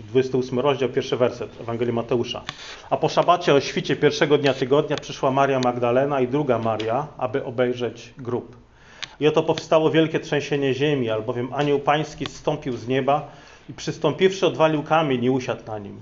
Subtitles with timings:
[0.00, 2.42] czyli 28 rozdział, pierwszy werset Ewangelii Mateusza.
[2.90, 7.44] A po szabacie o świcie pierwszego dnia tygodnia przyszła Maria Magdalena i druga Maria, aby
[7.44, 8.56] obejrzeć grób.
[9.20, 13.28] I oto powstało wielkie trzęsienie ziemi, albowiem anioł pański zstąpił z nieba
[13.68, 16.00] i przystąpiwszy odwalił kamień i usiadł na nim.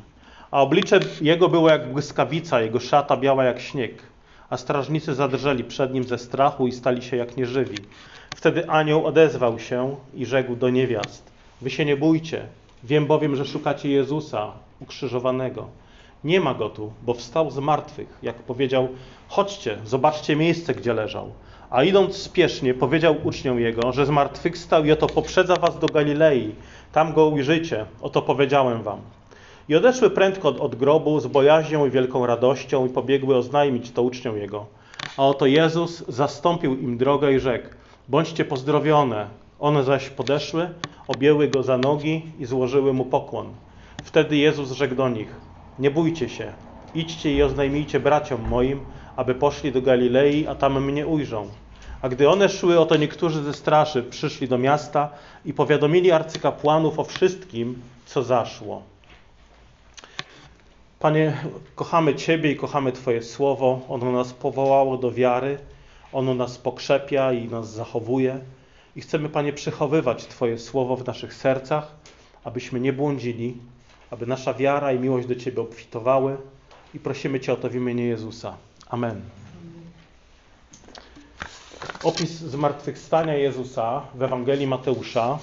[0.50, 4.02] A oblicze jego było jak błyskawica, jego szata biała jak śnieg.
[4.50, 7.78] A strażnicy zadrżeli przed nim ze strachu i stali się jak nieżywi.
[8.34, 11.30] Wtedy anioł odezwał się i rzekł do niewiast:
[11.62, 12.46] Wy się nie bójcie,
[12.84, 15.66] wiem bowiem, że szukacie Jezusa ukrzyżowanego.
[16.24, 18.18] Nie ma go tu, bo wstał z martwych.
[18.22, 18.88] Jak powiedział:
[19.28, 21.32] Chodźcie, zobaczcie miejsce, gdzie leżał.
[21.70, 26.54] A idąc spiesznie, powiedział uczniom jego, że zmartwychwstał i oto poprzedza was do Galilei.
[26.92, 29.00] Tam go ujrzycie, oto powiedziałem wam.
[29.68, 34.02] I odeszły prędko od, od grobu z bojaźnią i wielką radością i pobiegły oznajmić to
[34.02, 34.66] uczniom jego.
[35.16, 37.68] A oto Jezus zastąpił im drogę i rzekł:
[38.08, 39.26] Bądźcie pozdrowione.
[39.60, 40.68] One zaś podeszły,
[41.08, 43.46] objęły go za nogi i złożyły mu pokłon.
[44.04, 45.28] Wtedy Jezus rzekł do nich:
[45.78, 46.52] Nie bójcie się,
[46.94, 48.80] idźcie i oznajmijcie braciom moim,
[49.16, 51.48] aby poszli do Galilei, a tam mnie ujrzą.
[52.02, 55.10] A gdy one szły, oto niektórzy ze straży przyszli do miasta
[55.44, 58.82] i powiadomili arcykapłanów o wszystkim, co zaszło.
[60.98, 61.36] Panie,
[61.74, 63.80] kochamy Ciebie i kochamy Twoje słowo.
[63.88, 65.58] Ono nas powołało do wiary,
[66.12, 68.40] ono nas pokrzepia i nas zachowuje.
[68.98, 71.94] I chcemy, Panie, przechowywać Twoje słowo w naszych sercach,
[72.44, 73.56] abyśmy nie błądzili,
[74.10, 76.36] aby nasza wiara i miłość do Ciebie obfitowały.
[76.94, 78.56] I prosimy Cię o to w imieniu Jezusa.
[78.88, 79.20] Amen.
[82.02, 85.38] Opis zmartwychwstania Jezusa w Ewangelii Mateusza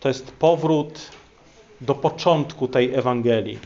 [0.00, 1.10] to jest powrót
[1.80, 3.58] do początku tej Ewangelii.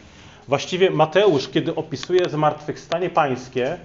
[0.49, 3.79] Właściwie Mateusz, kiedy opisuje zmartwychwstanie pańskie,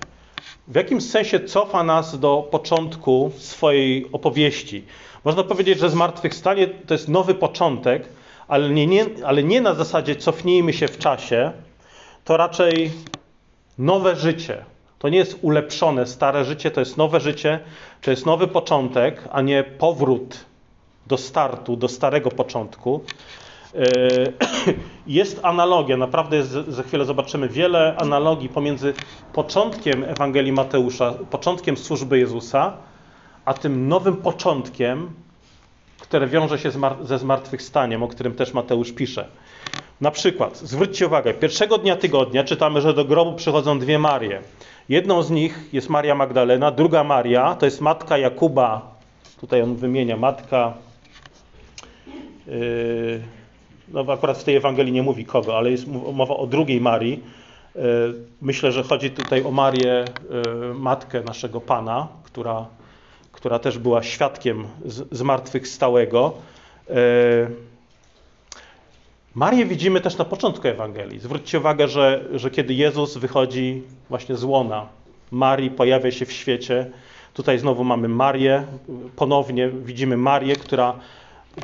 [0.68, 4.86] w jakimś sensie cofa nas do początku swojej opowieści.
[5.24, 8.10] Można powiedzieć, że zmartwychwstanie to jest nowy początek,
[8.48, 11.52] ale nie, nie, ale nie na zasadzie cofnijmy się w czasie,
[12.26, 12.92] to raczej
[13.78, 14.66] nowe życie.
[15.00, 17.60] To nie jest ulepszone stare życie, to jest nowe życie,
[18.02, 20.46] to jest nowy początek, a nie powrót
[21.08, 23.04] do startu, do starego początku.
[25.08, 28.94] Jest analogia, naprawdę jest, za chwilę zobaczymy wiele analogii pomiędzy
[29.34, 32.74] początkiem Ewangelii Mateusza, początkiem służby Jezusa,
[33.46, 35.10] a tym nowym początkiem,
[36.00, 36.72] które wiąże się
[37.04, 39.28] ze zmartwychwstaniem, o którym też Mateusz pisze.
[40.02, 44.42] Na przykład, zwróćcie uwagę, pierwszego dnia tygodnia czytamy, że do grobu przychodzą dwie Marie.
[44.90, 48.96] Jedną z nich jest Maria Magdalena, druga Maria to jest matka Jakuba,
[49.40, 50.74] tutaj on wymienia, matka.
[52.48, 53.39] Yy,
[53.94, 57.24] no akurat w tej Ewangelii nie mówi kogo, ale jest mowa o drugiej Marii.
[58.42, 60.06] Myślę, że chodzi tutaj o Marię,
[60.74, 62.66] matkę naszego Pana, która,
[63.32, 64.68] która też była świadkiem
[65.12, 66.34] zmartwychwstałego.
[69.36, 71.20] Marię widzimy też na początku Ewangelii.
[71.20, 74.86] Zwróćcie uwagę, że, że kiedy Jezus wychodzi właśnie z łona
[75.32, 76.92] Marii, pojawia się w świecie.
[77.34, 78.64] Tutaj znowu mamy Marię,
[79.16, 80.94] ponownie widzimy Marię, która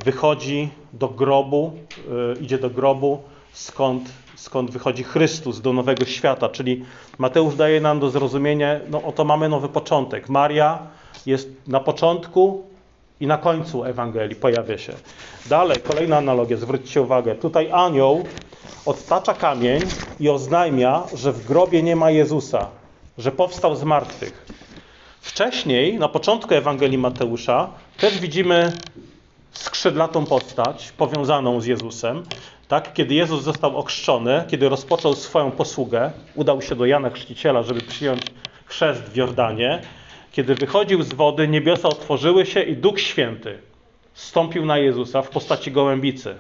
[0.05, 1.71] wychodzi do grobu,
[2.07, 3.21] yy, idzie do grobu,
[3.53, 6.49] skąd, skąd wychodzi Chrystus do nowego świata.
[6.49, 6.85] Czyli
[7.17, 10.29] Mateusz daje nam do zrozumienia, no oto mamy nowy początek.
[10.29, 10.79] Maria
[11.25, 12.63] jest na początku
[13.19, 14.93] i na końcu Ewangelii pojawia się.
[15.45, 17.35] Dalej, kolejna analogia, zwróćcie uwagę.
[17.35, 18.23] Tutaj anioł
[18.85, 19.81] odtacza kamień
[20.19, 22.67] i oznajmia, że w grobie nie ma Jezusa,
[23.17, 24.45] że powstał z martwych.
[25.21, 28.73] Wcześniej, na początku Ewangelii Mateusza, też widzimy
[29.57, 32.23] skrzydlatą postać powiązaną z Jezusem.
[32.67, 37.81] Tak, kiedy Jezus został ochrzczony, kiedy rozpoczął swoją posługę, udał się do Jana Chrzciciela, żeby
[37.81, 38.21] przyjąć
[38.65, 39.81] chrzest w Jordanie.
[40.31, 43.59] Kiedy wychodził z wody, niebiosa otworzyły się i Duch Święty
[44.13, 46.35] stąpił na Jezusa w postaci gołębicy.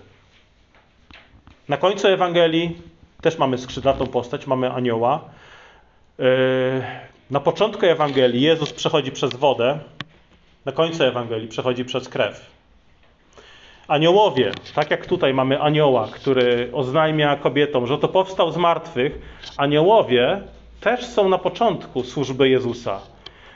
[1.69, 2.77] Na końcu Ewangelii
[3.21, 5.21] też mamy skrzydlatą postać, mamy anioła.
[7.31, 9.79] Na początku Ewangelii Jezus przechodzi przez wodę,
[10.65, 12.54] na końcu Ewangelii przechodzi przez krew.
[13.87, 19.19] Aniołowie, tak jak tutaj mamy anioła, który oznajmia kobietom, że to powstał z martwych,
[19.57, 20.41] aniołowie
[20.81, 22.99] też są na początku służby Jezusa.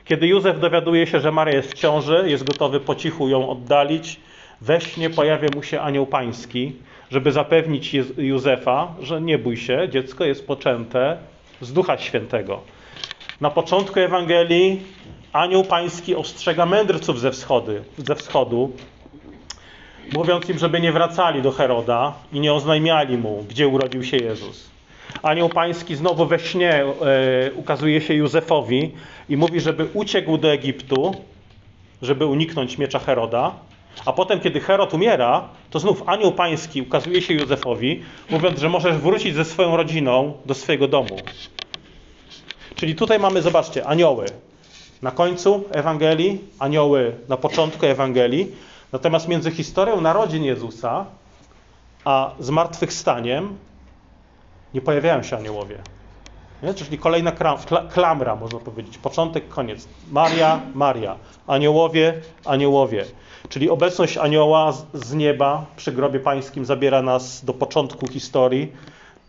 [0.05, 4.19] Kiedy Józef dowiaduje się, że Maria jest w ciąży, jest gotowy po cichu ją oddalić,
[4.61, 6.73] we śnie pojawia mu się anioł pański,
[7.11, 11.17] żeby zapewnić Józefa, że nie bój się, dziecko jest poczęte
[11.61, 12.61] z Ducha Świętego.
[13.41, 14.81] Na początku Ewangelii
[15.33, 18.71] anioł pański ostrzega mędrców ze, wschody, ze wschodu,
[20.13, 24.69] mówiąc im, żeby nie wracali do Heroda i nie oznajmiali mu, gdzie urodził się Jezus.
[25.23, 26.85] Anioł pański znowu we śnie e,
[27.55, 28.91] ukazuje się Józefowi
[29.29, 31.15] i mówi, żeby uciekł do Egiptu,
[32.01, 33.51] żeby uniknąć miecza Heroda.
[34.05, 38.97] A potem, kiedy Herod umiera, to znów anioł pański ukazuje się Józefowi, mówiąc, że możesz
[38.97, 41.17] wrócić ze swoją rodziną do swojego domu.
[42.75, 44.25] Czyli tutaj mamy, zobaczcie, anioły
[45.01, 48.51] na końcu Ewangelii, anioły na początku Ewangelii.
[48.91, 51.05] Natomiast między historią narodzin Jezusa
[52.05, 53.57] a zmartwychwstaniem
[54.73, 55.77] nie pojawiają się aniołowie.
[56.63, 56.73] Nie?
[56.73, 57.31] Czyli kolejna
[57.93, 58.97] klamra, można powiedzieć.
[58.97, 59.87] Początek, koniec.
[60.11, 61.15] Maria, Maria.
[61.47, 63.05] Aniołowie, aniołowie.
[63.49, 68.71] Czyli obecność anioła z nieba przy grobie pańskim zabiera nas do początku historii.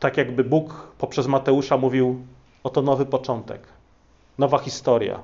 [0.00, 2.20] Tak jakby Bóg poprzez Mateusza mówił,
[2.64, 3.62] oto nowy początek.
[4.38, 5.18] Nowa historia.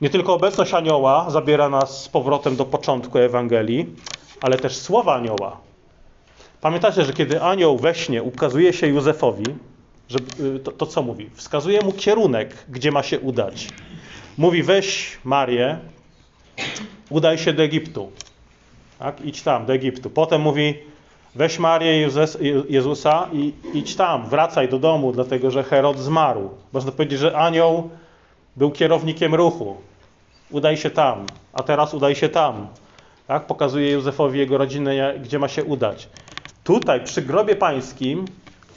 [0.00, 3.86] Nie tylko obecność anioła zabiera nas z powrotem do początku Ewangelii,
[4.40, 5.56] ale też słowa anioła.
[6.60, 9.44] Pamiętacie, że kiedy anioł we śnie ukazuje się Józefowi,
[10.08, 11.30] że, y, to, to co mówi?
[11.34, 13.68] Wskazuje mu kierunek, gdzie ma się udać.
[14.38, 15.78] Mówi: weź Marię,
[17.10, 18.12] udaj się do Egiptu.
[18.98, 19.20] Tak?
[19.20, 20.10] Idź tam, do Egiptu.
[20.10, 20.74] Potem mówi:
[21.34, 22.08] weź Marię
[22.68, 26.50] Jezusa i idź tam, wracaj do domu, dlatego że Herod zmarł.
[26.72, 27.90] Można powiedzieć, że anioł
[28.56, 29.87] był kierownikiem ruchu.
[30.50, 32.66] Udaj się tam, a teraz udaj się tam.
[33.26, 33.46] Tak?
[33.46, 36.08] Pokazuje Józefowi jego rodzinę, gdzie ma się udać.
[36.64, 38.24] Tutaj, przy grobie pańskim,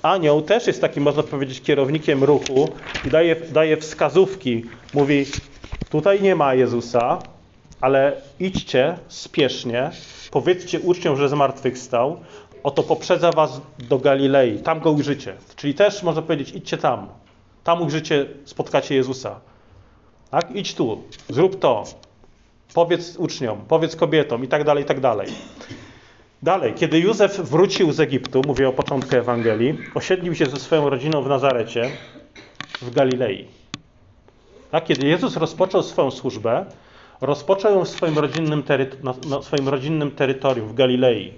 [0.01, 2.69] anioł też jest takim, można powiedzieć, kierownikiem ruchu
[3.05, 4.65] i daje, daje wskazówki.
[4.93, 5.25] Mówi,
[5.89, 7.19] tutaj nie ma Jezusa,
[7.81, 9.91] ale idźcie spiesznie,
[10.31, 12.19] powiedzcie uczniom, że zmartwychwstał,
[12.63, 15.33] oto poprzedza was do Galilei, tam go ujrzycie.
[15.55, 17.07] Czyli też można powiedzieć, idźcie tam,
[17.63, 19.39] tam ujrzycie, spotkacie Jezusa.
[20.31, 20.55] Tak?
[20.55, 21.83] Idź tu, zrób to,
[22.73, 25.27] powiedz uczniom, powiedz kobietom i tak dalej, i tak dalej.
[26.43, 31.21] Dalej, kiedy Józef wrócił z Egiptu, mówię o początku Ewangelii, osiedlił się ze swoją rodziną
[31.21, 31.91] w Nazarecie,
[32.81, 33.47] w Galilei.
[34.71, 36.65] Tak, kiedy Jezus rozpoczął swoją służbę,
[37.21, 38.63] rozpoczął ją w swoim rodzinnym,
[39.03, 41.33] na, na swoim rodzinnym terytorium, w Galilei.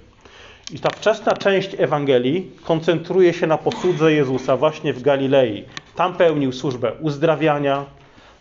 [0.72, 5.66] I ta wczesna część Ewangelii koncentruje się na posłudze Jezusa właśnie w Galilei.
[5.96, 7.86] Tam pełnił służbę uzdrawiania,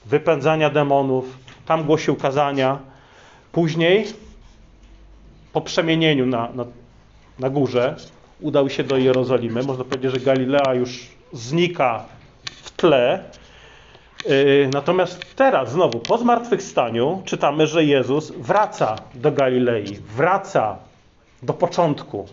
[0.04, 2.78] wypędzania demonów, tam głosił kazania.
[3.52, 4.06] Później
[5.52, 6.64] po przemienieniu na, na,
[7.38, 7.96] na górze
[8.40, 9.62] udał się do Jerozolimy.
[9.62, 12.04] Można powiedzieć, że Galilea już znika
[12.44, 13.24] w tle.
[14.26, 20.76] Yy, natomiast teraz, znowu, po zmartwychwstaniu, czytamy, że Jezus wraca do Galilei, wraca
[21.42, 22.28] do początku.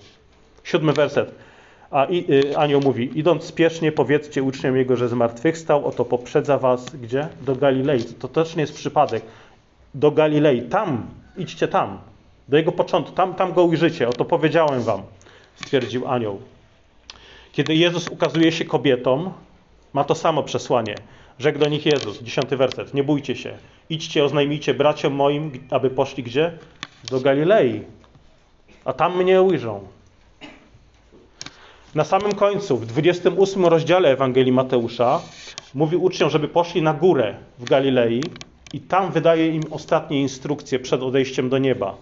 [0.63, 1.48] Siódmy werset.
[1.91, 7.27] A y, anioł mówi, idąc spiesznie, powiedzcie uczniom Jego, że zmartwychwstał, oto poprzedza was, gdzie?
[7.41, 8.03] Do Galilei.
[8.03, 9.23] To też nie jest przypadek.
[9.93, 10.61] Do Galilei.
[10.61, 11.07] Tam,
[11.37, 11.97] idźcie tam
[12.49, 13.15] do jego początku.
[13.15, 14.09] Tam, tam go ujrzycie.
[14.09, 15.01] Oto powiedziałem wam,
[15.55, 16.41] stwierdził anioł.
[17.51, 19.33] Kiedy Jezus ukazuje się kobietom,
[19.93, 20.95] ma to samo przesłanie.
[21.39, 22.93] Rzekł do nich Jezus, dziesiąty werset.
[22.93, 23.57] Nie bójcie się.
[23.89, 26.57] Idźcie, oznajmijcie braciom moim, aby poszli gdzie?
[27.11, 27.81] Do Galilei.
[28.85, 29.87] A tam mnie ujrzą.
[31.95, 35.21] Na samym końcu, w 28 rozdziale Ewangelii Mateusza,
[35.73, 38.23] mówi uczniom, żeby poszli na górę w Galilei
[38.73, 41.95] i tam wydaje im ostatnie instrukcje przed odejściem do nieba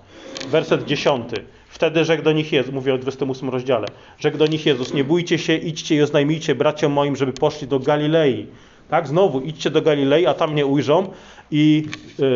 [0.47, 1.29] werset 10.
[1.69, 3.87] Wtedy rzekł do nich Jezus, mówię o 28 rozdziale,
[4.19, 7.79] rzekł do nich Jezus, nie bójcie się, idźcie i oznajmijcie braciom moim, żeby poszli do
[7.79, 8.47] Galilei.
[8.89, 11.11] Tak, znowu idźcie do Galilei, a tam mnie ujrzą.
[11.51, 11.85] I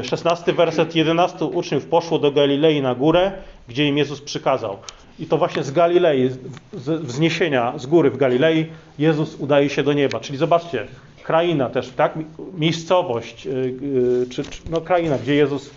[0.03, 3.31] 16 e, werset 11 uczniów poszło do Galilei na górę,
[3.67, 4.77] gdzie im Jezus przykazał.
[5.20, 6.30] I to właśnie z Galilei,
[6.74, 8.65] z wzniesienia z góry w Galilei,
[9.00, 10.20] Jezus udaje się do nieba.
[10.20, 10.88] Czyli zobaczcie,
[11.24, 12.20] kraina też, tak?
[12.58, 15.72] Miejscowość, e, e, czy, no kraina, gdzie Jezus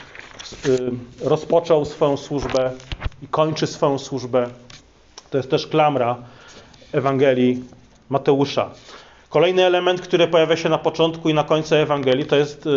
[0.66, 0.90] Y,
[1.28, 2.70] rozpoczął swoją służbę
[3.22, 4.48] i kończy swoją służbę.
[5.30, 6.16] To jest też klamra
[6.92, 7.64] Ewangelii
[8.08, 8.70] Mateusza.
[9.28, 12.70] Kolejny element, który pojawia się na początku i na końcu Ewangelii, to jest y,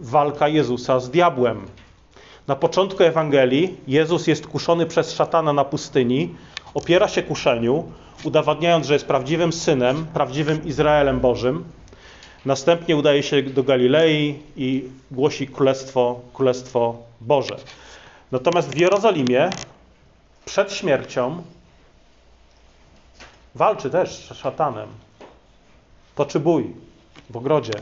[0.00, 1.66] walka Jezusa z diabłem.
[2.50, 6.34] Na początku Ewangelii Jezus jest kuszony przez szatana na pustyni,
[6.74, 7.92] opiera się kuszeniu,
[8.24, 11.64] udowadniając, że jest prawdziwym synem, prawdziwym Izraelem Bożym.
[12.44, 17.56] Następnie udaje się do Galilei i głosi królestwo, królestwo Boże.
[18.32, 19.50] Natomiast w Jerozolimie
[20.44, 21.42] przed śmiercią
[23.54, 24.88] walczy też z szatanem.
[26.14, 26.74] Toczy bój
[27.30, 27.74] w ogrodzie,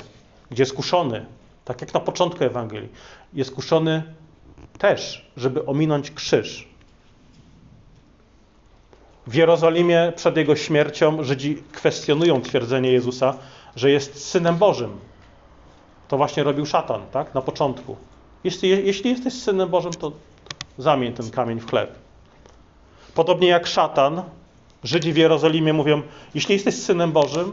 [0.50, 1.26] gdzie jest kuszony,
[1.64, 2.88] tak jak na początku Ewangelii.
[3.34, 4.17] Jest kuszony
[4.78, 6.68] też, żeby ominąć krzyż.
[9.26, 13.34] W Jerozolimie przed jego śmiercią Żydzi kwestionują twierdzenie Jezusa,
[13.76, 14.98] że jest synem Bożym.
[16.08, 17.34] To właśnie robił szatan, tak?
[17.34, 17.96] Na początku.
[18.44, 20.12] Jeśli, jeśli jesteś synem Bożym, to
[20.78, 21.94] zamień ten kamień w chleb.
[23.14, 24.22] Podobnie jak szatan,
[24.84, 26.02] Żydzi w Jerozolimie mówią:
[26.34, 27.52] Jeśli jesteś synem Bożym,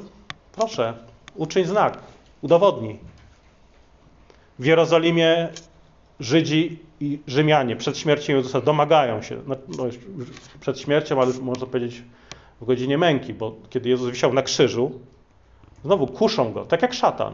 [0.51, 0.93] proszę,
[1.35, 1.97] uczyń znak,
[2.41, 2.99] udowodnij.
[4.59, 5.49] W Jerozolimie
[6.19, 9.83] Żydzi i Rzymianie przed śmiercią Jezusa domagają się, no, no,
[10.59, 12.03] przed śmiercią, ale już można powiedzieć
[12.61, 14.99] w godzinie męki, bo kiedy Jezus wisiał na krzyżu,
[15.83, 17.33] znowu kuszą go, tak jak szatan.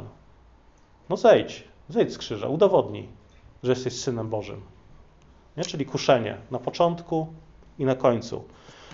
[1.10, 3.08] No zejdź, zejdź z krzyża, udowodnij,
[3.64, 4.62] że jesteś Synem Bożym.
[5.58, 5.64] Nie?
[5.64, 7.28] Czyli kuszenie na początku
[7.80, 8.44] i na końcu.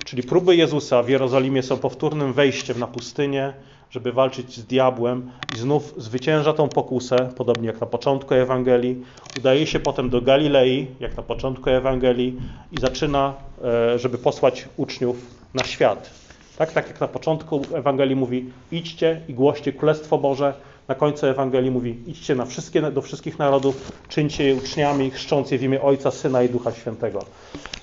[0.05, 3.53] Czyli próby Jezusa w Jerozolimie są powtórnym wejściem na pustynię,
[3.89, 9.03] żeby walczyć z diabłem i znów zwycięża tą pokusę, podobnie jak na początku Ewangelii.
[9.37, 12.35] Udaje się potem do Galilei, jak na początku Ewangelii
[12.71, 15.17] i zaczyna, e, żeby posłać uczniów
[15.53, 16.09] na świat.
[16.57, 20.53] Tak, tak jak na początku Ewangelii mówi, idźcie i głoście Królestwo Boże.
[20.87, 25.57] Na końcu Ewangelii mówi, idźcie na wszystkie, do wszystkich narodów, czyńcie je uczniami, chrzcząc je
[25.57, 27.19] w imię Ojca, Syna i Ducha Świętego.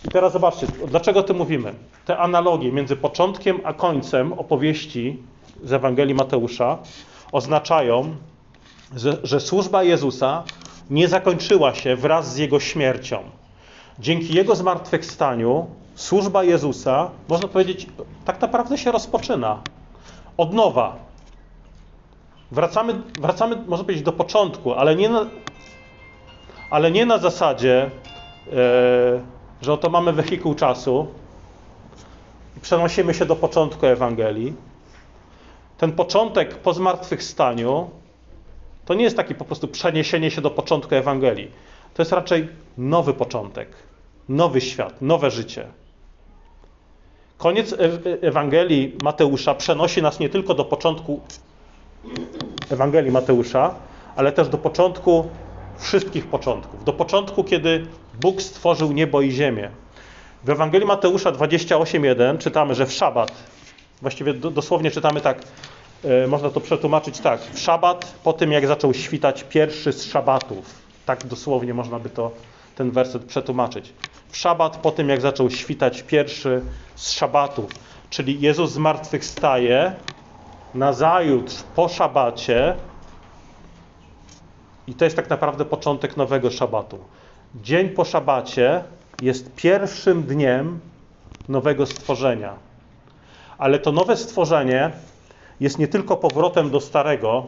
[0.05, 1.75] I teraz zobaczcie, dlaczego to mówimy?
[2.05, 5.19] Te analogie między początkiem a końcem opowieści
[5.65, 6.79] z Ewangelii Mateusza
[7.33, 8.17] oznaczają,
[8.97, 10.43] że, że służba Jezusa
[10.91, 13.23] nie zakończyła się wraz z Jego śmiercią.
[13.99, 17.87] Dzięki Jego zmartwychwstaniu służba Jezusa, można powiedzieć,
[18.25, 19.63] tak naprawdę się rozpoczyna.
[20.37, 20.97] Od nowa.
[22.51, 25.27] Wracamy, wracamy można powiedzieć, do początku, ale nie na,
[26.71, 27.91] ale nie na zasadzie, e,
[29.63, 31.07] że oto mamy wehikuł czasu
[32.57, 34.55] i przenosimy się do początku Ewangelii.
[35.79, 37.91] Ten początek po zmartwychwstaniu
[38.85, 41.51] to nie jest taki po prostu przeniesienie się do początku Ewangelii.
[41.95, 43.69] To jest raczej nowy początek,
[44.29, 45.67] nowy świat, nowe życie.
[47.39, 47.79] Koniec e-
[48.23, 51.21] Ewangelii Mateusza przenosi nas nie tylko do początku
[52.71, 53.75] Ewangelii Mateusza,
[54.17, 55.29] ale też do początku
[55.79, 56.85] wszystkich początków.
[56.85, 57.87] Do początku, kiedy
[58.21, 59.71] Bóg stworzył niebo i ziemię.
[60.45, 63.33] W Ewangelii Mateusza 28:1 czytamy, że w szabat,
[64.05, 65.43] właściwie dosłownie czytamy tak,
[66.05, 70.75] e, można to przetłumaczyć tak, w szabat, po tym jak zaczął świtać pierwszy z szabatów.
[71.07, 72.31] Tak dosłownie można by to
[72.77, 73.93] ten werset przetłumaczyć.
[74.29, 76.63] W szabat, po tym jak zaczął świtać pierwszy
[76.95, 77.71] z szabatów.
[78.11, 79.93] Czyli Jezus zmartwychwstaje
[80.75, 82.75] nazajutrz po szabacie
[84.87, 86.99] i to jest tak naprawdę początek nowego szabatu.
[87.55, 88.85] Dzień po szabacie
[89.23, 90.81] jest pierwszym dniem
[91.49, 92.74] nowego stworzenia.
[93.59, 94.91] Ale to nowe stworzenie
[95.61, 97.47] jest nie tylko powrotem do starego,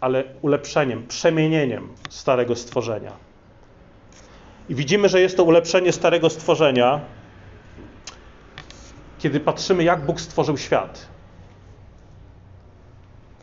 [0.00, 3.12] ale ulepszeniem, przemienieniem starego stworzenia.
[4.68, 7.00] I widzimy, że jest to ulepszenie starego stworzenia,
[9.18, 11.06] kiedy patrzymy, jak Bóg stworzył świat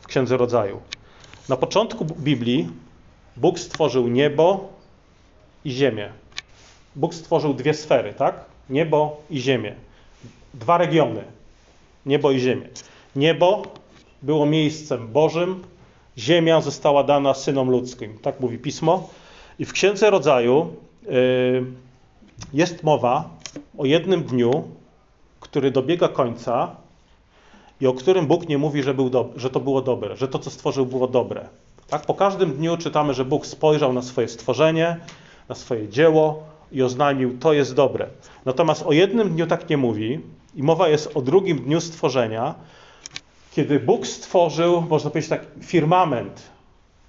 [0.00, 0.80] w Księdze Rodzaju.
[1.48, 2.68] Na początku Biblii
[3.36, 4.68] Bóg stworzył niebo
[5.64, 6.12] i ziemię.
[6.96, 8.34] Bóg stworzył dwie sfery, tak?
[8.70, 9.74] Niebo i ziemię.
[10.54, 11.24] Dwa regiony.
[12.06, 12.68] Niebo i ziemię.
[13.16, 13.62] Niebo
[14.22, 15.62] było miejscem Bożym,
[16.18, 18.18] ziemia została dana synom ludzkim.
[18.18, 19.08] Tak mówi pismo.
[19.58, 21.64] I w Księdze Rodzaju yy,
[22.52, 23.30] jest mowa
[23.78, 24.64] o jednym dniu,
[25.40, 26.76] który dobiega końca
[27.80, 30.38] i o którym Bóg nie mówi, że, był do, że to było dobre, że to,
[30.38, 31.48] co stworzył, było dobre.
[31.88, 32.06] Tak?
[32.06, 34.96] Po każdym dniu czytamy, że Bóg spojrzał na swoje stworzenie,
[35.48, 36.42] na swoje dzieło
[36.72, 38.06] i oznajmił, to jest dobre.
[38.44, 40.20] Natomiast o jednym dniu tak nie mówi
[40.56, 42.54] i mowa jest o drugim dniu stworzenia,
[43.54, 46.42] kiedy Bóg stworzył, można powiedzieć tak, firmament,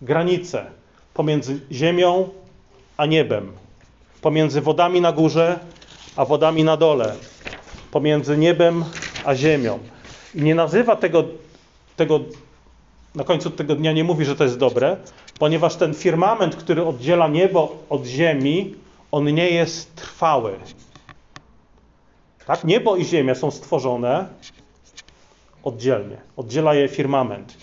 [0.01, 0.65] granicę
[1.13, 2.29] pomiędzy ziemią
[2.97, 3.51] a niebem,
[4.21, 5.59] pomiędzy wodami na górze
[6.15, 7.15] a wodami na dole,
[7.91, 8.85] pomiędzy niebem
[9.25, 9.79] a ziemią.
[10.35, 11.23] I nie nazywa tego,
[11.95, 12.19] tego,
[13.15, 14.97] na końcu tego dnia nie mówi, że to jest dobre,
[15.39, 18.75] ponieważ ten firmament, który oddziela niebo od ziemi,
[19.11, 20.53] on nie jest trwały.
[22.45, 22.63] Tak?
[22.63, 24.27] Niebo i ziemia są stworzone
[25.63, 26.17] oddzielnie.
[26.37, 27.57] Oddziela je firmament.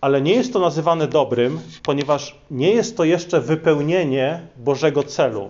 [0.00, 5.48] Ale nie jest to nazywane dobrym, ponieważ nie jest to jeszcze wypełnienie Bożego celu.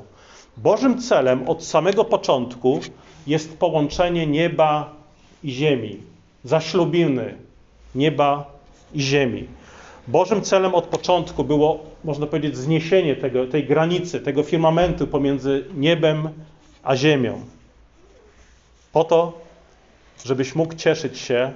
[0.57, 2.81] Bożym celem od samego początku
[3.26, 4.92] jest połączenie nieba
[5.45, 5.97] i ziemi,
[6.45, 7.35] zaślubiny
[7.95, 8.52] nieba
[8.95, 9.47] i ziemi.
[10.09, 16.28] Bożym celem od początku było, można powiedzieć, zniesienie tego, tej granicy, tego firmamentu pomiędzy niebem
[16.83, 17.40] a ziemią.
[18.93, 19.41] Po to,
[20.25, 21.53] żebyś mógł cieszyć się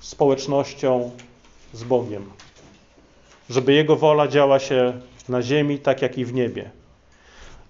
[0.00, 1.10] społecznością
[1.72, 2.30] z Bogiem.
[3.50, 6.70] Żeby Jego wola działa się na ziemi, tak jak i w niebie.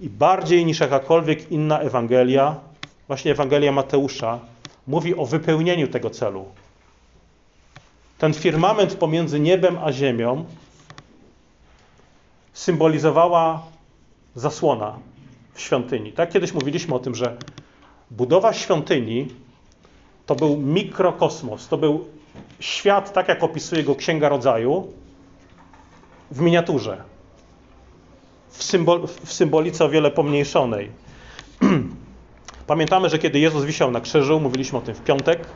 [0.00, 2.56] I bardziej niż jakakolwiek inna Ewangelia,
[3.08, 4.40] właśnie Ewangelia Mateusza,
[4.86, 6.44] mówi o wypełnieniu tego celu.
[8.18, 10.44] Ten firmament pomiędzy niebem a ziemią
[12.52, 13.62] symbolizowała
[14.34, 14.98] zasłona
[15.54, 16.12] w świątyni.
[16.12, 17.36] Tak kiedyś mówiliśmy o tym, że
[18.10, 19.28] budowa świątyni
[20.26, 22.04] to był mikrokosmos, to był
[22.60, 24.86] świat, tak jak opisuje go Księga Rodzaju,
[26.30, 27.02] w miniaturze.
[28.50, 30.90] w, symbol, w symbolice o wiele pomniejszonej.
[32.66, 35.46] Pamiętamy, że kiedy Jezus wisiał na krzyżu, mówiliśmy o tym w piątek,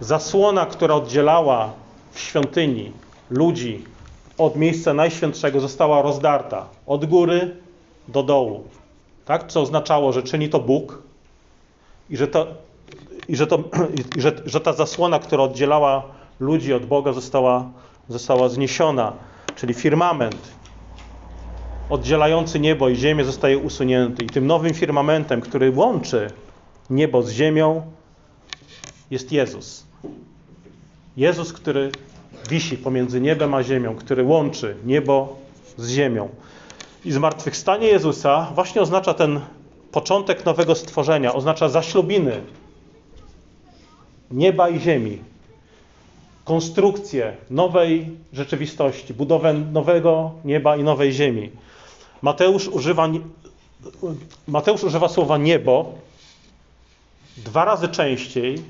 [0.00, 1.72] zasłona, która oddzielała
[2.12, 2.92] w świątyni
[3.30, 3.84] ludzi
[4.38, 7.56] od miejsca najświętszego, została rozdarta od góry
[8.08, 8.64] do dołu.
[9.24, 9.48] Tak?
[9.48, 11.02] Co oznaczało, że czyni to Bóg
[12.10, 12.46] i że, to,
[13.28, 13.58] i że, to,
[14.16, 16.02] i że, że ta zasłona, która oddzielała
[16.40, 17.70] ludzi od Boga, została,
[18.08, 19.12] została zniesiona.
[19.56, 20.56] Czyli firmament
[21.90, 24.24] oddzielający niebo i ziemię zostaje usunięty.
[24.24, 26.30] I tym nowym firmamentem, który łączy
[26.90, 27.82] niebo z ziemią,
[29.10, 29.86] jest Jezus.
[31.16, 31.92] Jezus, który
[32.50, 35.36] wisi pomiędzy niebem a ziemią, który łączy niebo
[35.76, 36.28] z ziemią.
[37.04, 39.40] I zmartwychwstanie Jezusa właśnie oznacza ten
[39.96, 42.42] początek nowego stworzenia, oznacza zaślubiny
[44.30, 45.18] nieba i ziemi,
[46.44, 51.50] konstrukcję nowej rzeczywistości, budowę nowego nieba i nowej ziemi.
[52.22, 53.08] Mateusz używa,
[54.48, 55.94] Mateusz używa słowa niebo
[57.36, 58.62] dwa razy częściej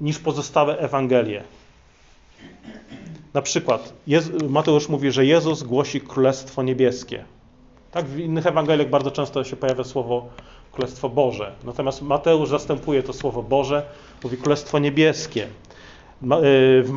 [0.00, 1.42] niż pozostałe Ewangelie.
[3.34, 3.92] Na przykład
[4.48, 7.35] Mateusz mówi, że Jezus głosi Królestwo Niebieskie.
[7.90, 10.28] Tak, w innych Ewangeliach bardzo często się pojawia słowo
[10.72, 11.52] Królestwo Boże.
[11.64, 13.82] Natomiast Mateusz zastępuje to słowo Boże,
[14.24, 15.48] mówi Królestwo Niebieskie.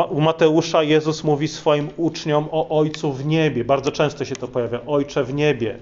[0.09, 3.63] U Mateusza Jezus mówi swoim uczniom o Ojcu w niebie.
[3.63, 4.79] Bardzo często się to pojawia.
[4.87, 5.77] Ojcze w niebie.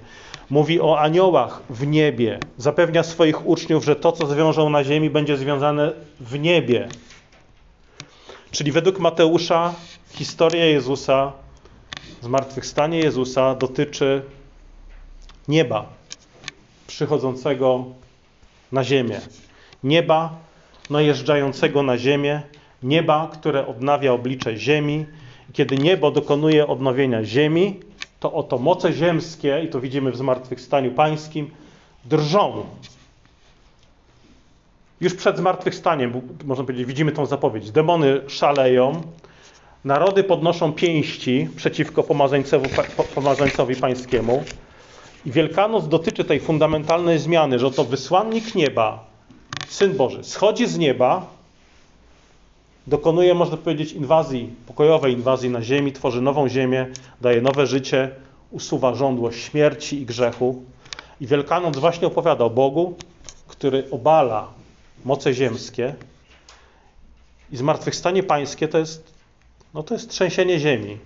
[0.49, 2.39] Mówi o aniołach w niebie.
[2.57, 6.87] Zapewnia swoich uczniów, że to, co zwiążą na ziemi, będzie związane w niebie.
[8.51, 9.73] Czyli według Mateusza
[10.09, 11.31] historia Jezusa,
[12.21, 14.21] zmartwychwstanie Jezusa dotyczy
[15.47, 15.85] nieba
[16.87, 17.85] przychodzącego
[18.71, 19.21] na ziemię.
[19.83, 20.35] Nieba
[20.89, 22.41] najeżdżającego na ziemię,
[22.83, 25.05] nieba, które odnawia oblicze ziemi.
[25.53, 27.79] Kiedy niebo dokonuje odnowienia ziemi,
[28.19, 31.51] to oto moce ziemskie, i to widzimy w zmartwychwstaniu pańskim,
[32.05, 32.65] drżą.
[35.01, 37.71] Już przed zmartwychwstaniem, można powiedzieć, widzimy tą zapowiedź.
[37.71, 39.01] Demony szaleją,
[39.85, 42.03] narody podnoszą pięści przeciwko
[43.15, 44.43] pomazańcowi, pańskiemu.
[45.25, 49.05] I Wielkanoc dotyczy tej fundamentalnej zmiany, że oto wysłannik nieba,
[49.67, 51.25] Syn Boży, schodzi z nieba,
[52.87, 56.87] dokonuje, można powiedzieć, inwazji, pokojowej inwazji na ziemi, tworzy nową ziemię,
[57.21, 58.11] daje nowe życie,
[58.51, 60.63] usuwa żądło śmierci i grzechu.
[61.21, 62.95] I Wielkanoc właśnie opowiada o Bogu,
[63.47, 64.47] który obala
[65.05, 65.95] moce ziemskie
[67.51, 69.13] i zmartwychwstanie pańskie to jest,
[69.73, 70.97] no to jest trzęsienie ziemi,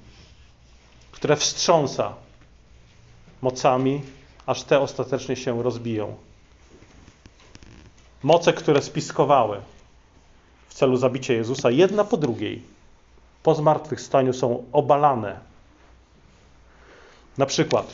[1.11, 2.13] które wstrząsa
[3.41, 4.01] mocami,
[4.45, 6.15] aż te ostatecznie się rozbiją.
[8.23, 9.61] Moce, które spiskowały
[10.67, 12.61] w celu zabicia Jezusa, jedna po drugiej,
[13.43, 15.39] po zmartwychwstaniu są obalane.
[17.37, 17.93] Na przykład,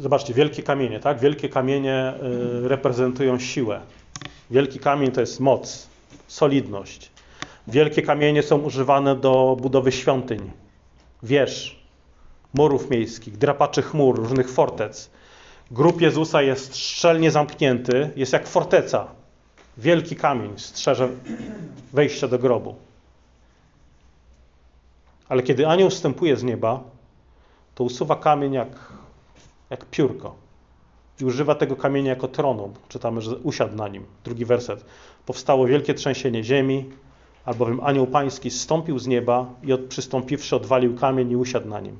[0.00, 1.20] zobaczcie, wielkie kamienie, tak?
[1.20, 2.14] Wielkie kamienie
[2.64, 3.80] y, reprezentują siłę.
[4.50, 5.88] Wielki kamień to jest moc,
[6.28, 7.10] solidność.
[7.68, 10.50] Wielkie kamienie są używane do budowy świątyń,
[11.22, 11.81] wież,
[12.54, 15.10] murów miejskich, drapaczy chmur, różnych fortec.
[15.70, 19.06] Grób Jezusa jest szczelnie zamknięty, jest jak forteca.
[19.78, 21.08] Wielki kamień strzeże
[21.92, 22.74] wejścia do grobu.
[25.28, 26.80] Ale kiedy anioł wstępuje z nieba,
[27.74, 28.92] to usuwa kamień jak,
[29.70, 30.34] jak piórko.
[31.20, 32.72] I używa tego kamienia jako tronu.
[32.88, 34.04] Czytamy, że usiadł na nim.
[34.24, 34.84] Drugi werset.
[35.26, 36.90] Powstało wielkie trzęsienie ziemi,
[37.44, 41.98] albowiem anioł pański zstąpił z nieba i od, przystąpiwszy odwalił kamień i usiadł na nim.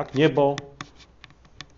[0.00, 0.14] Tak?
[0.14, 0.56] Niebo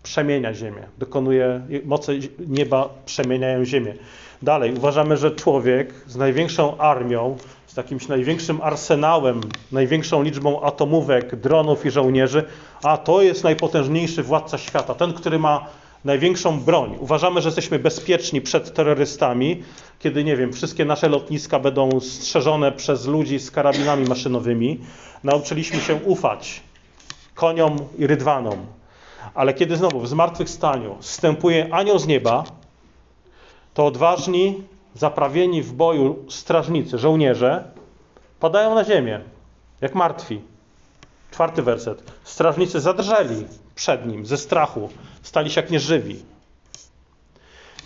[0.03, 2.13] przemienia ziemię, dokonuje, moce
[2.47, 3.93] nieba przemieniają ziemię.
[4.41, 11.85] Dalej, uważamy, że człowiek z największą armią, z jakimś największym arsenałem, największą liczbą atomówek, dronów
[11.85, 12.43] i żołnierzy,
[12.83, 15.65] a to jest najpotężniejszy władca świata, ten, który ma
[16.05, 16.97] największą broń.
[16.99, 19.63] Uważamy, że jesteśmy bezpieczni przed terrorystami,
[19.99, 24.79] kiedy, nie wiem, wszystkie nasze lotniska będą strzeżone przez ludzi z karabinami maszynowymi.
[25.23, 26.63] Nauczyliśmy się ufać
[27.35, 28.65] koniom i rydwanom.
[29.33, 32.43] Ale kiedy znowu w zmartwychwstaniu wstępuje anioł z nieba,
[33.73, 34.63] to odważni,
[34.95, 37.63] zaprawieni w boju strażnicy, żołnierze,
[38.39, 39.19] padają na ziemię,
[39.81, 40.41] jak martwi.
[41.31, 42.03] Czwarty werset.
[42.23, 44.89] Strażnicy zadrżeli przed nim ze strachu,
[45.21, 46.23] stali się jak nieżywi.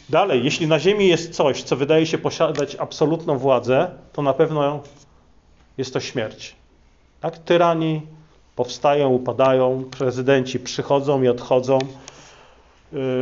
[0.09, 4.83] Dalej, jeśli na ziemi jest coś, co wydaje się posiadać absolutną władzę, to na pewno
[5.77, 6.55] jest to śmierć.
[7.21, 7.37] Tak?
[7.37, 8.01] Tyrani
[8.57, 11.79] powstają, upadają, prezydenci przychodzą i odchodzą.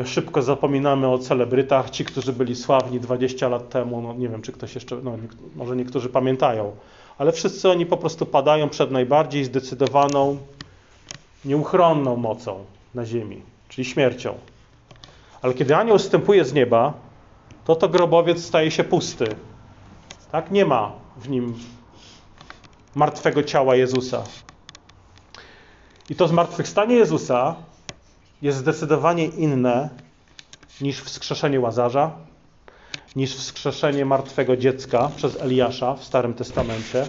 [0.02, 1.90] Y, szybko zapominamy o celebrytach.
[1.90, 5.18] Ci, którzy byli sławni 20 lat temu, no nie wiem, czy ktoś jeszcze, no,
[5.56, 6.76] może niektórzy pamiętają,
[7.18, 10.38] ale wszyscy oni po prostu padają przed najbardziej zdecydowaną,
[11.46, 14.34] nieuchronną mocą na ziemi, czyli śmiercią.
[15.42, 16.94] Ale kiedy anioł wstępuje z nieba,
[17.66, 19.26] to to grobowiec staje się pusty.
[20.32, 20.52] Tak?
[20.52, 21.54] Nie ma w nim
[22.96, 24.24] martwego ciała Jezusa.
[26.10, 27.56] I to zmartwychwstanie Jezusa
[28.42, 29.90] jest zdecydowanie inne
[30.82, 32.12] niż wskrzeszenie Łazarza,
[33.16, 37.08] niż wskrzeszenie martwego dziecka przez Eliasza w Starym Testamencie.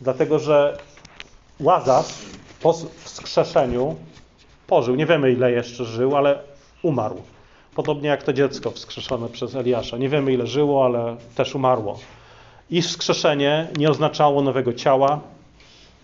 [0.00, 0.78] Dlatego, że
[1.60, 2.14] Łazarz
[2.62, 2.72] po
[3.04, 3.96] wskrzeszeniu
[4.66, 4.94] pożył.
[4.94, 6.38] Nie wiemy, ile jeszcze żył, ale
[6.82, 7.22] umarł.
[7.74, 9.98] Podobnie jak to dziecko wskrzeszone przez Eliasza.
[9.98, 11.98] Nie wiemy, ile żyło, ale też umarło.
[12.70, 15.20] I wskrzeszenie nie oznaczało nowego ciała,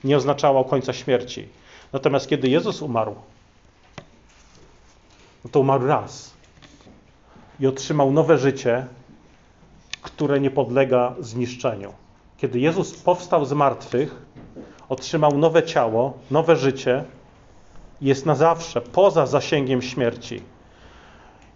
[0.05, 1.49] nie oznaczało końca śmierci.
[1.95, 3.15] Natomiast kiedy Jezus umarł,
[5.45, 6.35] no to umarł raz
[7.61, 8.87] i otrzymał nowe życie,
[10.03, 11.93] które nie podlega zniszczeniu.
[12.39, 14.23] Kiedy Jezus powstał z martwych,
[14.89, 17.05] otrzymał nowe ciało, nowe życie,
[18.01, 20.43] jest na zawsze poza zasięgiem śmierci.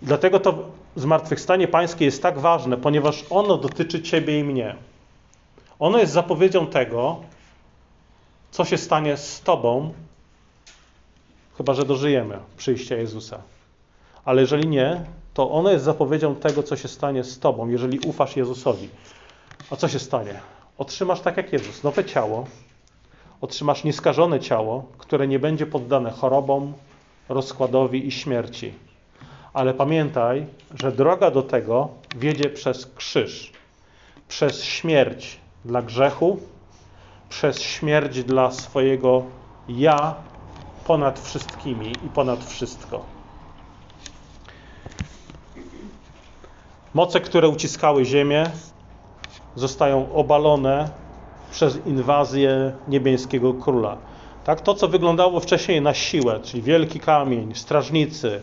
[0.03, 0.55] Dlatego to
[0.97, 4.77] zmartwychwstanie Pańskie jest tak ważne, ponieważ ono dotyczy Ciebie i mnie.
[5.79, 7.21] Ono jest zapowiedzią tego,
[8.51, 9.93] co się stanie z Tobą,
[11.59, 13.43] chyba że dożyjemy przyjścia Jezusa.
[14.25, 18.37] Ale jeżeli nie, to ono jest zapowiedzią tego, co się stanie z Tobą, jeżeli ufasz
[18.37, 18.89] Jezusowi.
[19.71, 20.41] A co się stanie?
[20.79, 22.47] Otrzymasz tak jak Jezus, nowe ciało,
[23.41, 26.73] otrzymasz nieskażone ciało, które nie będzie poddane chorobom,
[27.29, 28.75] rozkładowi i śmierci.
[29.53, 33.53] Ale pamiętaj, że droga do tego wiedzie przez krzyż,
[34.29, 36.39] przez śmierć dla grzechu,
[37.29, 39.23] przez śmierć dla swojego
[39.69, 40.15] ja
[40.89, 43.05] ponad wszystkimi i ponad wszystko.
[46.95, 48.51] Moce, które uciskały ziemię,
[49.55, 50.91] zostają obalone
[51.51, 53.97] przez inwazję niebieskiego króla.
[54.45, 58.41] Tak, to, co wyglądało wcześniej na siłę, czyli wielki kamień, strażnicy,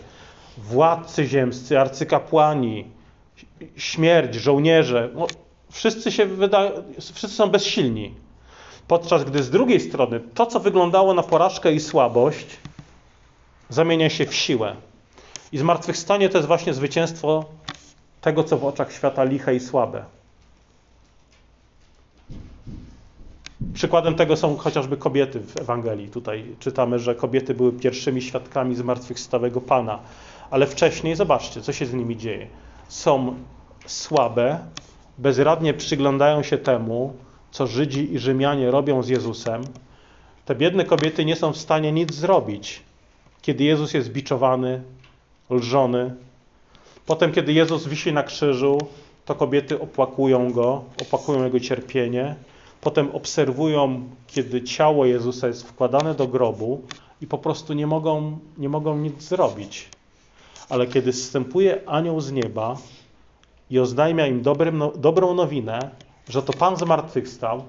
[0.57, 2.85] władcy ziemscy, arcykapłani,
[3.77, 5.27] śmierć, żołnierze, no,
[5.71, 8.24] wszyscy się wydają, wszyscy są bezsilni.
[8.87, 12.45] Podczas gdy z drugiej strony to, co wyglądało na porażkę i słabość,
[13.69, 14.75] zamienia się w siłę.
[15.51, 17.45] I zmartwychwstanie to jest właśnie zwycięstwo
[18.21, 20.05] tego, co w oczach świata liche i słabe.
[23.73, 26.09] Przykładem tego są chociażby kobiety w Ewangelii.
[26.09, 29.99] Tutaj czytamy, że kobiety były pierwszymi świadkami zmartwychwstałego Pana.
[30.51, 32.47] Ale wcześniej, zobaczcie, co się z nimi dzieje.
[32.87, 33.35] Są
[33.85, 34.59] słabe,
[35.17, 37.13] bezradnie przyglądają się temu,
[37.55, 39.61] co Żydzi i Rzymianie robią z Jezusem.
[40.45, 42.81] Te biedne kobiety nie są w stanie nic zrobić,
[43.41, 44.81] kiedy Jezus jest biczowany,
[45.49, 46.15] lżony.
[47.05, 48.77] Potem, kiedy Jezus wisi na krzyżu,
[49.25, 52.35] to kobiety opłakują go, opłakują jego cierpienie.
[52.81, 56.81] Potem obserwują, kiedy ciało Jezusa jest wkładane do grobu
[57.21, 59.89] i po prostu nie mogą, nie mogą nic zrobić.
[60.69, 62.77] Ale kiedy zstępuje anioł z nieba
[63.69, 65.91] i oznajmia im dobrym, no, dobrą nowinę,
[66.29, 67.63] że to Pan zmartwychwstał,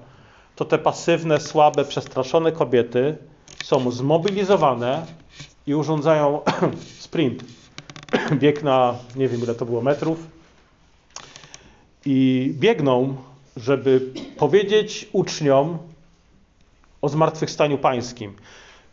[0.55, 3.17] to te pasywne, słabe, przestraszone kobiety
[3.63, 5.05] są zmobilizowane
[5.67, 6.41] i urządzają
[6.99, 7.43] sprint.
[8.41, 10.27] Bieg na, nie wiem ile to było metrów.
[12.05, 13.15] I biegną,
[13.57, 15.77] żeby powiedzieć uczniom
[17.01, 18.33] o zmartwychwstaniu pańskim.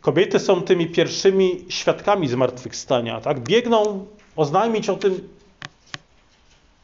[0.01, 3.21] Kobiety są tymi pierwszymi świadkami zmartwychwstania.
[3.21, 3.39] Tak?
[3.39, 5.29] Biegną oznajmić o tym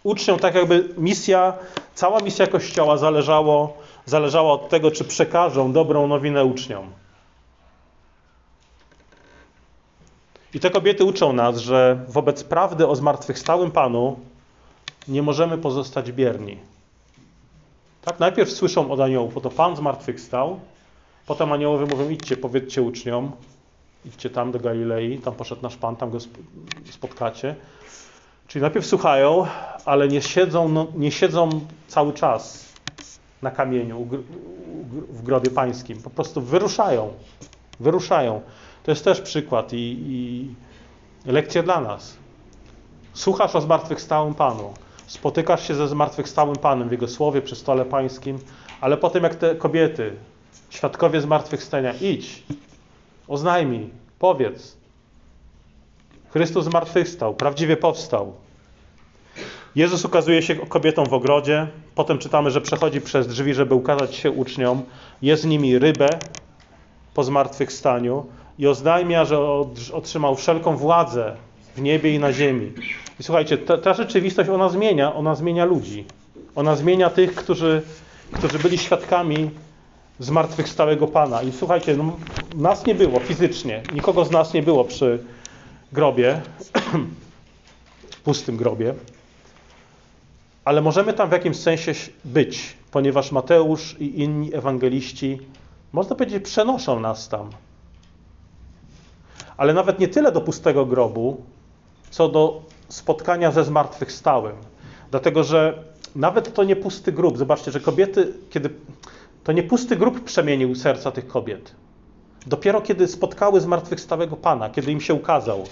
[0.03, 1.53] uczniom, tak jakby misja,
[1.95, 6.91] cała misja Kościoła zależało, zależała od tego, czy przekażą dobrą nowinę uczniom.
[10.53, 14.19] I te kobiety uczą nas, że wobec prawdy o zmartwychwstałym Panu
[15.07, 16.57] nie możemy pozostać bierni.
[18.01, 20.59] Tak, najpierw słyszą od aniołów, to Pan zmartwychwstał,
[21.25, 23.31] potem aniołowie mówią, idźcie, powiedzcie uczniom,
[24.05, 26.17] idźcie tam do Galilei, tam poszedł nasz Pan, tam go
[26.91, 27.55] spotkacie.
[28.51, 29.47] Czyli najpierw słuchają,
[29.85, 31.49] ale nie siedzą, no, nie siedzą
[31.87, 32.65] cały czas
[33.41, 34.07] na kamieniu
[35.09, 36.01] w grobie pańskim.
[36.01, 37.13] Po prostu wyruszają.
[37.79, 38.41] Wyruszają.
[38.83, 42.17] To jest też przykład i, i lekcja dla nas.
[43.13, 44.73] Słuchasz o zmartwychwstałym Panu.
[45.07, 48.39] Spotykasz się ze zmartwychwstałym Panem w Jego słowie przy stole pańskim,
[48.81, 50.13] ale potem jak te kobiety,
[50.69, 52.43] świadkowie zmartwychwstania, idź,
[53.27, 54.80] oznajmij, powiedz.
[56.33, 58.33] Chrystus zmartwychwstał, prawdziwie powstał.
[59.75, 64.31] Jezus ukazuje się kobietom w ogrodzie, potem czytamy, że przechodzi przez drzwi, żeby ukazać się
[64.31, 64.81] uczniom,
[65.21, 66.09] jest z nimi rybę
[67.13, 68.25] po zmartwychwstaniu
[68.59, 69.39] i oznajmia, że
[69.93, 71.35] otrzymał wszelką władzę
[71.75, 72.71] w niebie i na ziemi.
[73.19, 76.05] I słuchajcie, ta, ta rzeczywistość, ona zmienia, ona zmienia ludzi.
[76.55, 77.81] Ona zmienia tych, którzy,
[78.31, 79.49] którzy byli świadkami
[80.19, 81.41] zmartwychwstałego Pana.
[81.41, 82.15] I słuchajcie, no,
[82.55, 85.19] nas nie było fizycznie, nikogo z nas nie było przy
[85.91, 86.41] grobie,
[88.23, 88.93] pustym grobie,
[90.65, 91.93] ale możemy tam w jakimś sensie
[92.25, 95.39] być, ponieważ Mateusz i inni ewangeliści,
[95.93, 97.49] można powiedzieć, przenoszą nas tam.
[99.57, 101.41] Ale nawet nie tyle do pustego grobu,
[102.09, 104.55] co do spotkania ze zmartwychwstałym.
[105.11, 105.83] Dlatego, że
[106.15, 107.37] nawet to nie pusty grób.
[107.37, 108.69] Zobaczcie, że kobiety, kiedy
[109.43, 111.75] to nie pusty grób przemienił serca tych kobiet.
[112.45, 115.63] Dopiero kiedy spotkały zmartwychwstałego Pana, kiedy im się ukazał,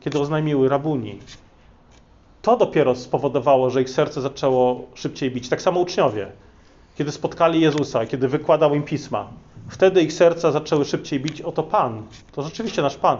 [0.00, 1.18] kiedy oznajmiły rabuni,
[2.42, 5.48] to dopiero spowodowało, że ich serce zaczęło szybciej bić.
[5.48, 6.32] Tak samo uczniowie,
[6.98, 9.28] kiedy spotkali Jezusa, kiedy wykładał im pisma,
[9.68, 11.40] wtedy ich serca zaczęły szybciej bić.
[11.40, 13.18] Oto Pan, to rzeczywiście nasz Pan.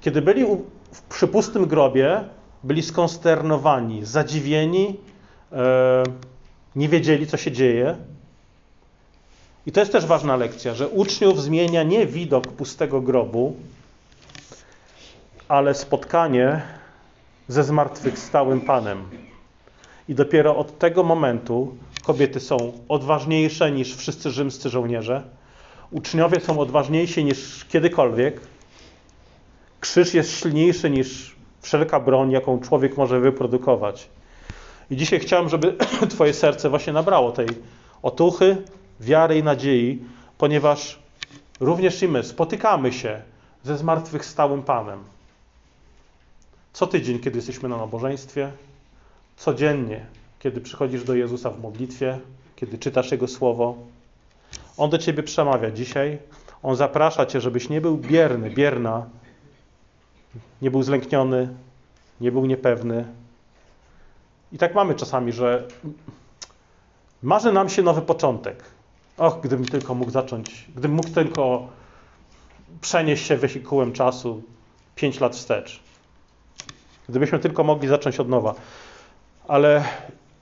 [0.00, 0.46] Kiedy byli
[1.08, 2.24] przy pustym grobie,
[2.64, 4.96] byli skonsternowani, zadziwieni,
[5.52, 6.02] e,
[6.76, 7.96] nie wiedzieli, co się dzieje.
[9.66, 13.56] I to jest też ważna lekcja, że uczniów zmienia nie widok pustego grobu,
[15.48, 16.62] ale spotkanie
[17.48, 19.04] ze zmartwychwstałym Panem.
[20.08, 25.22] I dopiero od tego momentu kobiety są odważniejsze niż wszyscy rzymscy żołnierze.
[25.90, 28.40] Uczniowie są odważniejsi niż kiedykolwiek.
[29.80, 34.08] Krzyż jest silniejszy niż wszelka broń, jaką człowiek może wyprodukować.
[34.90, 35.76] I dzisiaj chciałem, żeby
[36.10, 37.48] Twoje serce właśnie nabrało tej
[38.02, 38.56] otuchy,
[39.00, 40.02] wiary i nadziei,
[40.38, 40.98] ponieważ
[41.60, 43.22] również i my spotykamy się
[43.64, 45.04] ze zmartwychwstałym Panem.
[46.72, 48.52] Co tydzień, kiedy jesteśmy na nabożeństwie,
[49.36, 50.06] codziennie,
[50.38, 52.18] kiedy przychodzisz do Jezusa w modlitwie,
[52.56, 53.76] kiedy czytasz Jego słowo,
[54.76, 56.18] On do ciebie przemawia dzisiaj.
[56.62, 59.06] On zaprasza cię, żebyś nie był bierny, bierna,
[60.62, 61.54] nie był zlękniony,
[62.20, 63.04] nie był niepewny.
[64.52, 65.68] I tak mamy czasami, że
[67.22, 68.64] marzy nam się nowy początek.
[69.20, 71.68] Och, gdybym tylko mógł zacząć, gdybym mógł tylko
[72.80, 74.42] przenieść się wehikułem czasu
[74.94, 75.80] pięć lat wstecz.
[77.08, 78.54] Gdybyśmy tylko mogli zacząć od nowa.
[79.48, 79.84] Ale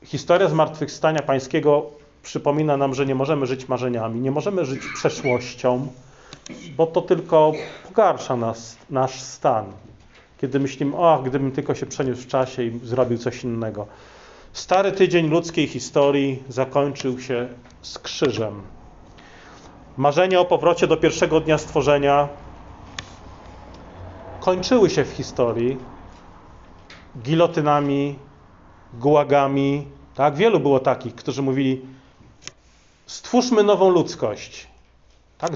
[0.05, 1.87] historia zmartwychwstania pańskiego
[2.23, 5.87] przypomina nam, że nie możemy żyć marzeniami, nie możemy żyć przeszłością,
[6.77, 7.53] bo to tylko
[7.89, 9.65] pogarsza nas, nasz stan.
[10.41, 13.87] Kiedy myślimy, o, gdybym tylko się przeniósł w czasie i zrobił coś innego.
[14.59, 17.49] Stary tydzień ludzkiej historii zakończył się
[17.83, 18.63] z krzyżem.
[19.97, 22.29] Marzenia o powrocie do pierwszego dnia stworzenia
[24.41, 25.77] kończyły się w historii
[27.23, 28.19] gilotynami,
[28.95, 29.87] gułagami.
[30.15, 30.37] Tak?
[30.37, 31.83] Wielu było takich, którzy mówili:
[33.07, 34.69] Stwórzmy nową ludzkość.
[35.39, 35.53] Tak?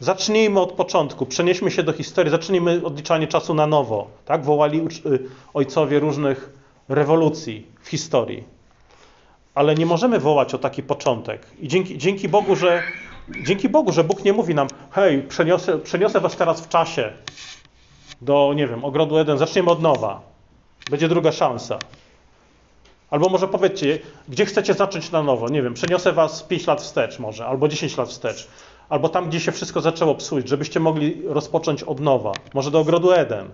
[0.00, 4.10] Zacznijmy od początku, przenieśmy się do historii, zacznijmy odliczanie czasu na nowo.
[4.24, 4.44] Tak?
[4.44, 5.18] Wołali y,
[5.54, 6.61] ojcowie różnych
[6.94, 8.44] rewolucji w historii.
[9.54, 11.46] Ale nie możemy wołać o taki początek.
[11.60, 12.82] I dzięki, dzięki, Bogu, że,
[13.46, 17.12] dzięki Bogu, że Bóg nie mówi nam, hej, przeniosę, przeniosę was teraz w czasie
[18.22, 20.20] do, nie wiem, ogrodu Eden, zaczniemy od nowa.
[20.90, 21.78] Będzie druga szansa.
[23.10, 25.48] Albo może powiedzcie, gdzie chcecie zacząć na nowo?
[25.48, 28.48] Nie wiem, przeniosę was 5 lat wstecz może, albo 10 lat wstecz.
[28.88, 32.32] Albo tam, gdzie się wszystko zaczęło psuć, żebyście mogli rozpocząć od nowa.
[32.54, 33.50] Może do ogrodu Eden.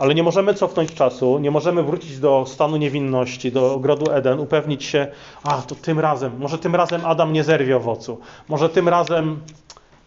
[0.00, 4.84] Ale nie możemy cofnąć czasu, nie możemy wrócić do stanu niewinności, do ogrodu Eden, upewnić
[4.84, 5.06] się,
[5.42, 9.40] a to tym razem, może tym razem Adam nie zerwie owocu, może tym razem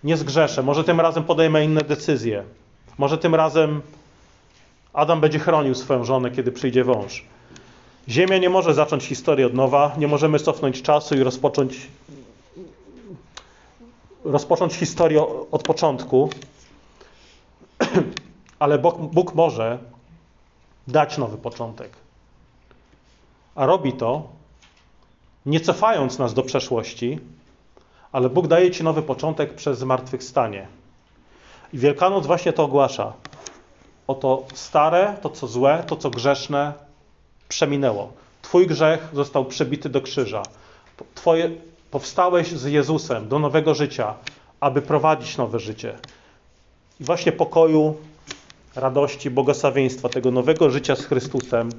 [0.04, 2.44] nie zgrzeszę, może tym razem podejmę inne decyzje,
[2.98, 3.82] może tym razem
[4.94, 7.26] Adam będzie chronił swoją żonę, kiedy przyjdzie wąż.
[8.10, 11.88] Ziemia nie może zacząć historii od nowa, nie możemy cofnąć czasu i rozpocząć,
[14.24, 16.30] rozpocząć historię od początku,
[18.64, 19.80] ale Bóg, Bóg może
[20.88, 21.92] dać nowy początek.
[23.56, 24.30] A robi to
[25.46, 27.20] nie cofając nas do przeszłości,
[28.12, 30.68] ale Bóg daje Ci nowy początek przez zmartwychwstanie.
[31.74, 33.14] I Wielkanoc właśnie to ogłasza.
[34.08, 36.74] Oto stare, to co złe, to co grzeszne
[37.50, 38.12] przeminęło.
[38.42, 40.44] Twój grzech został przebity do krzyża.
[41.16, 41.50] Twoje,
[41.92, 44.14] powstałeś z Jezusem do nowego życia,
[44.60, 45.98] aby prowadzić nowe życie.
[47.00, 47.96] I właśnie pokoju,
[48.76, 51.70] radości, błogosławieństwa, tego nowego życia z Chrystusem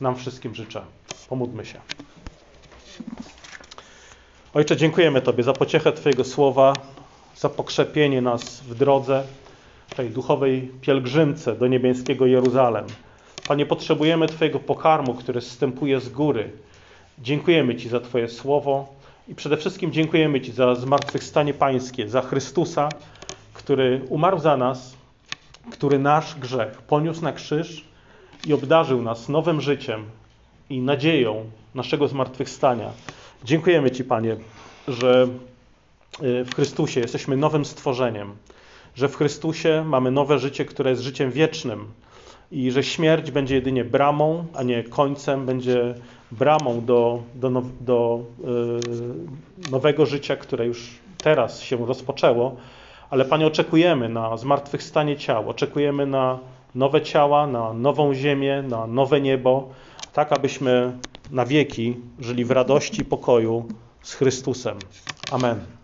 [0.00, 0.82] nam wszystkim życzę.
[1.28, 1.80] Pomódmy się.
[4.54, 6.72] Ojcze, dziękujemy Tobie za pociechę Twojego słowa,
[7.36, 9.24] za pokrzepienie nas w drodze
[9.96, 12.86] tej duchowej pielgrzymce do niebieskiego Jeruzalem.
[13.48, 16.50] Panie, potrzebujemy Twojego pokarmu, który zstępuje z góry.
[17.18, 18.94] Dziękujemy Ci za Twoje słowo
[19.28, 22.88] i przede wszystkim dziękujemy Ci za zmartwychwstanie Pańskie, za Chrystusa,
[23.54, 24.96] który umarł za nas,
[25.70, 27.84] który nasz grzech poniósł na krzyż
[28.46, 30.04] i obdarzył nas nowym życiem
[30.70, 31.44] i nadzieją
[31.74, 32.90] naszego zmartwychwstania.
[33.44, 34.36] Dziękujemy Ci, Panie,
[34.88, 35.28] że
[36.22, 38.32] y, w Chrystusie jesteśmy nowym stworzeniem,
[38.94, 41.86] że w Chrystusie mamy nowe życie, które jest życiem wiecznym
[42.52, 45.94] i że śmierć będzie jedynie bramą, a nie końcem, będzie
[46.32, 48.20] bramą do, do, do
[49.66, 52.56] y, nowego życia, które już teraz się rozpoczęło.
[53.10, 56.38] Ale Panie, oczekujemy na zmartwychwstanie ciał, oczekujemy na
[56.74, 59.68] nowe ciała, na nową ziemię, na nowe niebo,
[60.12, 60.92] tak abyśmy
[61.30, 63.64] na wieki żyli w radości i pokoju
[64.02, 64.76] z Chrystusem.
[65.32, 65.79] Amen.